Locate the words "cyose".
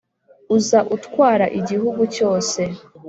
2.15-2.61